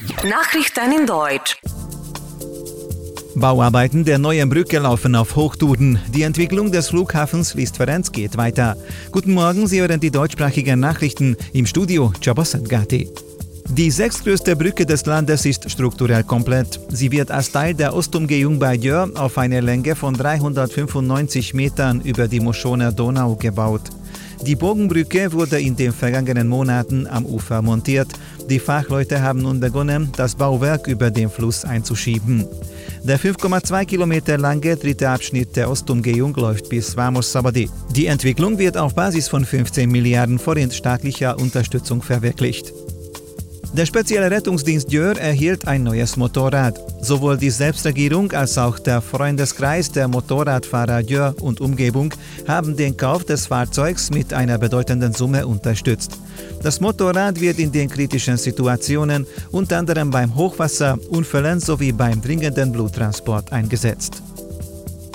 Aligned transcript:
Nachrichten 0.00 0.92
in 0.98 1.06
Deutsch. 1.06 1.60
Bauarbeiten 3.34 4.04
der 4.04 4.18
neuen 4.18 4.48
Brücke 4.48 4.78
laufen 4.78 5.14
auf 5.14 5.36
Hochtouren. 5.36 5.98
Die 6.14 6.22
Entwicklung 6.22 6.72
des 6.72 6.88
Flughafens 6.88 7.54
Liszt-Ferenc 7.54 8.10
geht 8.10 8.38
weiter. 8.38 8.76
Guten 9.12 9.34
Morgen, 9.34 9.66
Sie 9.66 9.80
hören 9.80 10.00
die 10.00 10.10
deutschsprachigen 10.10 10.80
Nachrichten 10.80 11.36
im 11.52 11.66
Studio 11.66 12.12
Chabosat 12.24 12.66
Gati. 12.66 13.10
Die 13.68 13.90
sechstgrößte 13.90 14.56
Brücke 14.56 14.86
des 14.86 15.04
Landes 15.04 15.44
ist 15.44 15.70
strukturell 15.70 16.24
komplett. 16.24 16.80
Sie 16.88 17.12
wird 17.12 17.30
als 17.30 17.52
Teil 17.52 17.74
der 17.74 17.94
Ostumgehung 17.94 18.58
bei 18.58 18.74
Jör 18.74 19.10
auf 19.14 19.36
eine 19.36 19.60
Länge 19.60 19.94
von 19.94 20.14
395 20.14 21.52
Metern 21.52 22.00
über 22.00 22.26
die 22.26 22.40
Moschoner 22.40 22.90
Donau 22.90 23.36
gebaut. 23.36 23.82
Die 24.46 24.56
Bogenbrücke 24.56 25.32
wurde 25.34 25.60
in 25.60 25.76
den 25.76 25.92
vergangenen 25.92 26.48
Monaten 26.48 27.06
am 27.06 27.26
Ufer 27.26 27.60
montiert. 27.60 28.08
Die 28.50 28.58
Fachleute 28.58 29.22
haben 29.22 29.42
nun 29.42 29.60
begonnen, 29.60 30.10
das 30.16 30.34
Bauwerk 30.34 30.88
über 30.88 31.12
den 31.12 31.30
Fluss 31.30 31.64
einzuschieben. 31.64 32.48
Der 33.04 33.20
5,2 33.20 33.84
Kilometer 33.84 34.38
lange 34.38 34.76
dritte 34.76 35.08
Abschnitt 35.08 35.54
der 35.54 35.70
Ostumgehung 35.70 36.34
läuft 36.34 36.68
bis 36.68 36.96
Vamos 36.96 37.30
Sabadi. 37.30 37.70
Die 37.94 38.06
Entwicklung 38.06 38.58
wird 38.58 38.76
auf 38.76 38.96
Basis 38.96 39.28
von 39.28 39.44
15 39.44 39.88
Milliarden 39.88 40.40
Forint 40.40 40.74
staatlicher 40.74 41.38
Unterstützung 41.38 42.02
verwirklicht. 42.02 42.72
Der 43.72 43.86
spezielle 43.86 44.28
Rettungsdienst 44.32 44.90
Jör 44.90 45.16
erhielt 45.16 45.68
ein 45.68 45.84
neues 45.84 46.16
Motorrad. 46.16 46.80
Sowohl 47.00 47.38
die 47.38 47.50
Selbstregierung 47.50 48.32
als 48.32 48.58
auch 48.58 48.80
der 48.80 49.00
Freundeskreis 49.00 49.92
der 49.92 50.08
Motorradfahrer 50.08 50.98
Jör 51.00 51.36
und 51.40 51.60
Umgebung 51.60 52.12
haben 52.48 52.76
den 52.76 52.96
Kauf 52.96 53.24
des 53.24 53.46
Fahrzeugs 53.46 54.10
mit 54.10 54.34
einer 54.34 54.58
bedeutenden 54.58 55.12
Summe 55.12 55.46
unterstützt. 55.46 56.18
Das 56.64 56.80
Motorrad 56.80 57.40
wird 57.40 57.60
in 57.60 57.70
den 57.70 57.88
kritischen 57.88 58.36
Situationen, 58.36 59.24
unter 59.52 59.78
anderem 59.78 60.10
beim 60.10 60.34
Hochwasser, 60.34 60.98
Unfällen 61.08 61.60
sowie 61.60 61.92
beim 61.92 62.20
dringenden 62.20 62.72
Bluttransport 62.72 63.52
eingesetzt. 63.52 64.20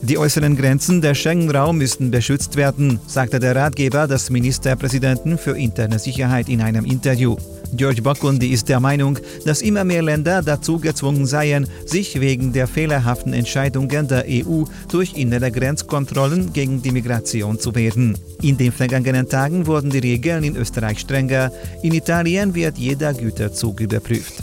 Die 0.00 0.16
äußeren 0.16 0.56
Grenzen 0.56 1.02
der 1.02 1.14
Schengen-Raum 1.14 1.76
müssten 1.76 2.10
beschützt 2.10 2.56
werden, 2.56 2.98
sagte 3.06 3.40
der 3.40 3.54
Ratgeber 3.54 4.06
des 4.06 4.30
Ministerpräsidenten 4.30 5.36
für 5.36 5.58
interne 5.58 5.98
Sicherheit 5.98 6.48
in 6.48 6.62
einem 6.62 6.86
Interview. 6.86 7.36
George 7.74 8.02
Bakundi 8.02 8.48
ist 8.48 8.68
der 8.68 8.80
Meinung, 8.80 9.18
dass 9.44 9.62
immer 9.62 9.84
mehr 9.84 10.02
Länder 10.02 10.42
dazu 10.42 10.78
gezwungen 10.78 11.26
seien, 11.26 11.66
sich 11.86 12.20
wegen 12.20 12.52
der 12.52 12.66
fehlerhaften 12.66 13.32
Entscheidungen 13.32 14.08
der 14.08 14.24
EU 14.28 14.64
durch 14.90 15.14
innere 15.14 15.50
Grenzkontrollen 15.50 16.52
gegen 16.52 16.82
die 16.82 16.92
Migration 16.92 17.58
zu 17.58 17.74
wehren. 17.74 18.16
In 18.42 18.56
den 18.56 18.72
vergangenen 18.72 19.28
Tagen 19.28 19.66
wurden 19.66 19.90
die 19.90 19.98
Regeln 19.98 20.44
in 20.44 20.56
Österreich 20.56 21.00
strenger. 21.00 21.52
In 21.82 21.94
Italien 21.94 22.54
wird 22.54 22.78
jeder 22.78 23.12
Güterzug 23.12 23.80
überprüft. 23.80 24.34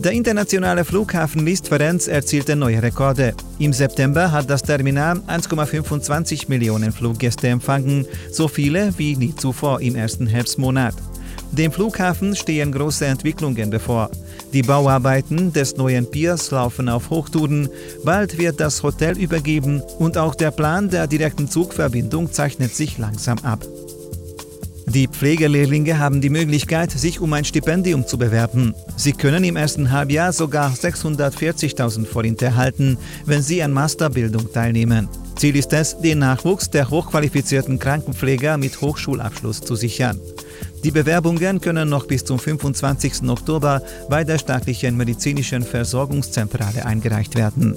Der 0.00 0.12
internationale 0.12 0.84
Flughafen 0.84 1.44
Liszt-Ferenc 1.44 2.06
erzielte 2.06 2.54
neue 2.54 2.80
Rekorde. 2.80 3.34
Im 3.58 3.72
September 3.72 4.30
hat 4.30 4.48
das 4.48 4.62
Terminal 4.62 5.18
1,25 5.26 6.44
Millionen 6.48 6.92
Fluggäste 6.92 7.48
empfangen, 7.48 8.06
so 8.30 8.46
viele 8.46 8.96
wie 8.96 9.16
nie 9.16 9.34
zuvor 9.34 9.80
im 9.80 9.96
ersten 9.96 10.28
Herbstmonat. 10.28 10.94
Dem 11.52 11.72
Flughafen 11.72 12.36
stehen 12.36 12.72
große 12.72 13.06
Entwicklungen 13.06 13.70
bevor. 13.70 14.10
Die 14.52 14.62
Bauarbeiten 14.62 15.52
des 15.52 15.76
neuen 15.76 16.10
Piers 16.10 16.50
laufen 16.50 16.88
auf 16.88 17.10
Hochtouren, 17.10 17.68
bald 18.04 18.38
wird 18.38 18.60
das 18.60 18.82
Hotel 18.82 19.18
übergeben 19.18 19.82
und 19.98 20.16
auch 20.16 20.34
der 20.34 20.50
Plan 20.50 20.88
der 20.90 21.06
direkten 21.06 21.48
Zugverbindung 21.48 22.32
zeichnet 22.32 22.74
sich 22.74 22.98
langsam 22.98 23.38
ab. 23.40 23.66
Die 24.86 25.06
Pflegelehrlinge 25.06 25.98
haben 25.98 26.22
die 26.22 26.30
Möglichkeit, 26.30 26.90
sich 26.90 27.20
um 27.20 27.34
ein 27.34 27.44
Stipendium 27.44 28.06
zu 28.06 28.16
bewerben. 28.16 28.74
Sie 28.96 29.12
können 29.12 29.44
im 29.44 29.56
ersten 29.56 29.90
Halbjahr 29.90 30.32
sogar 30.32 30.72
640.000 30.72 32.06
Forint 32.06 32.40
erhalten, 32.40 32.96
wenn 33.26 33.42
sie 33.42 33.62
an 33.62 33.72
Masterbildung 33.72 34.50
teilnehmen. 34.50 35.08
Ziel 35.36 35.56
ist 35.56 35.74
es, 35.74 35.98
den 35.98 36.20
Nachwuchs 36.20 36.70
der 36.70 36.88
hochqualifizierten 36.88 37.78
Krankenpfleger 37.78 38.56
mit 38.56 38.80
Hochschulabschluss 38.80 39.60
zu 39.60 39.76
sichern. 39.76 40.18
Die 40.84 40.90
Bewerbungen 40.92 41.60
können 41.60 41.88
noch 41.88 42.06
bis 42.06 42.24
zum 42.24 42.38
25. 42.38 43.28
Oktober 43.28 43.82
bei 44.08 44.22
der 44.24 44.38
staatlichen 44.38 44.96
medizinischen 44.96 45.62
Versorgungszentrale 45.62 46.86
eingereicht 46.86 47.34
werden. 47.34 47.76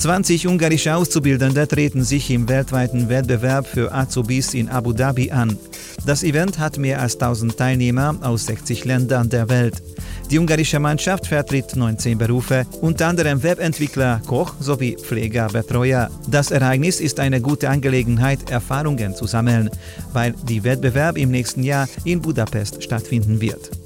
20 0.00 0.46
ungarische 0.46 0.96
Auszubildende 0.96 1.68
treten 1.68 2.02
sich 2.04 2.30
im 2.30 2.48
weltweiten 2.48 3.10
Wettbewerb 3.10 3.66
für 3.66 3.92
Azubis 3.92 4.54
in 4.54 4.70
Abu 4.70 4.94
Dhabi 4.94 5.30
an. 5.30 5.58
Das 6.06 6.22
Event 6.22 6.58
hat 6.58 6.78
mehr 6.78 7.02
als 7.02 7.20
1000 7.20 7.54
Teilnehmer 7.54 8.16
aus 8.22 8.46
60 8.46 8.86
Ländern 8.86 9.28
der 9.28 9.50
Welt. 9.50 9.82
Die 10.30 10.38
ungarische 10.38 10.78
Mannschaft 10.78 11.26
vertritt 11.26 11.76
19 11.76 12.16
Berufe, 12.16 12.64
unter 12.80 13.08
anderem 13.08 13.42
Webentwickler, 13.42 14.22
Koch 14.26 14.54
sowie 14.58 14.96
Pfleger, 14.96 15.48
Betreuer. 15.48 16.10
Das 16.28 16.50
Ereignis 16.50 16.98
ist 16.98 17.20
eine 17.20 17.42
gute 17.42 17.68
Angelegenheit, 17.68 18.50
Erfahrungen 18.50 19.14
zu 19.14 19.26
sammeln, 19.26 19.68
weil 20.14 20.34
die 20.48 20.64
Wettbewerb 20.64 21.18
im 21.18 21.30
nächsten 21.30 21.62
Jahr 21.62 21.86
in 22.04 22.22
Budapest 22.22 22.82
stattfinden 22.82 23.42
wird. 23.42 23.79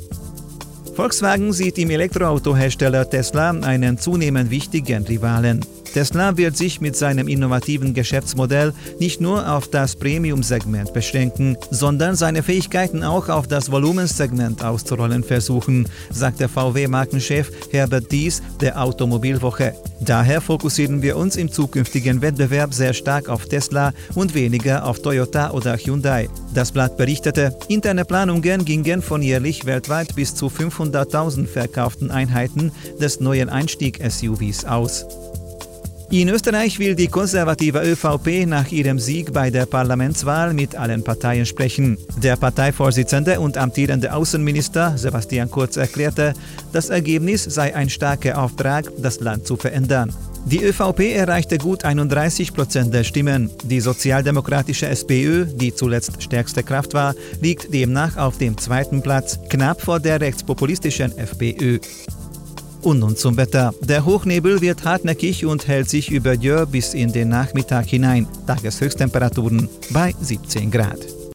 Volkswagen 0.94 1.52
sieht 1.52 1.76
im 1.78 1.90
Elektroautohersteller 1.90 3.10
Tesla 3.10 3.50
einen 3.50 3.98
zunehmend 3.98 4.50
wichtigen 4.50 5.04
Rivalen. 5.04 5.60
Tesla 5.92 6.36
wird 6.36 6.56
sich 6.56 6.80
mit 6.80 6.96
seinem 6.96 7.28
innovativen 7.28 7.94
Geschäftsmodell 7.94 8.72
nicht 8.98 9.20
nur 9.20 9.48
auf 9.48 9.68
das 9.68 9.94
Premium-Segment 9.94 10.92
beschränken, 10.92 11.56
sondern 11.70 12.16
seine 12.16 12.42
Fähigkeiten 12.42 13.04
auch 13.04 13.28
auf 13.28 13.46
das 13.46 13.70
Volumensegment 13.70 14.64
auszurollen 14.64 15.22
versuchen, 15.22 15.88
sagt 16.10 16.40
der 16.40 16.48
VW-Markenchef 16.48 17.50
Herbert 17.70 18.10
Dies 18.10 18.42
der 18.60 18.82
Automobilwoche. 18.82 19.74
Daher 20.00 20.40
fokussieren 20.40 21.00
wir 21.00 21.16
uns 21.16 21.36
im 21.36 21.50
zukünftigen 21.50 22.20
Wettbewerb 22.20 22.74
sehr 22.74 22.92
stark 22.92 23.28
auf 23.28 23.46
Tesla 23.46 23.92
und 24.16 24.34
weniger 24.34 24.84
auf 24.84 25.00
Toyota 25.00 25.52
oder 25.52 25.76
Hyundai. 25.76 26.28
Das 26.52 26.72
Blatt 26.72 26.96
berichtete, 26.96 27.56
interne 27.68 28.04
Planungen 28.04 28.64
gingen 28.64 29.00
von 29.00 29.22
jährlich 29.22 29.64
weltweit 29.64 30.14
bis 30.16 30.34
zu 30.34 30.48
500.000 30.92 31.46
verkauften 31.46 32.10
Einheiten 32.10 32.72
des 33.00 33.20
neuen 33.20 33.48
Einstieg-SUVs 33.48 34.64
aus. 34.64 35.06
In 36.10 36.28
Österreich 36.28 36.78
will 36.78 36.94
die 36.94 37.08
konservative 37.08 37.80
ÖVP 37.80 38.46
nach 38.46 38.70
ihrem 38.70 38.98
Sieg 38.98 39.32
bei 39.32 39.50
der 39.50 39.66
Parlamentswahl 39.66 40.52
mit 40.52 40.76
allen 40.76 41.02
Parteien 41.02 41.46
sprechen. 41.46 41.98
Der 42.22 42.36
Parteivorsitzende 42.36 43.40
und 43.40 43.56
amtierende 43.56 44.12
Außenminister 44.12 44.96
Sebastian 44.96 45.50
Kurz 45.50 45.76
erklärte, 45.76 46.34
das 46.72 46.90
Ergebnis 46.90 47.42
sei 47.44 47.74
ein 47.74 47.88
starker 47.90 48.40
Auftrag, 48.40 48.92
das 48.98 49.20
Land 49.20 49.46
zu 49.46 49.56
verändern. 49.56 50.14
Die 50.46 50.62
ÖVP 50.62 51.14
erreichte 51.14 51.56
gut 51.56 51.84
31 51.84 52.52
Prozent 52.52 52.92
der 52.92 53.02
Stimmen. 53.02 53.50
Die 53.64 53.80
sozialdemokratische 53.80 54.86
SPÖ, 54.86 55.46
die 55.46 55.74
zuletzt 55.74 56.22
stärkste 56.22 56.62
Kraft 56.62 56.92
war, 56.92 57.14
liegt 57.40 57.72
demnach 57.72 58.18
auf 58.18 58.36
dem 58.36 58.58
zweiten 58.58 59.00
Platz, 59.00 59.38
knapp 59.48 59.80
vor 59.80 60.00
der 60.00 60.20
rechtspopulistischen 60.20 61.16
FPÖ. 61.16 61.78
Und 62.82 62.98
nun 62.98 63.16
zum 63.16 63.38
Wetter. 63.38 63.72
Der 63.80 64.04
Hochnebel 64.04 64.60
wird 64.60 64.84
hartnäckig 64.84 65.46
und 65.46 65.66
hält 65.66 65.88
sich 65.88 66.10
über 66.10 66.34
Jör 66.34 66.66
bis 66.66 66.92
in 66.92 67.10
den 67.10 67.30
Nachmittag 67.30 67.86
hinein. 67.86 68.26
Tageshöchsttemperaturen 68.46 69.70
bei 69.90 70.12
17 70.20 70.70
Grad. 70.70 71.13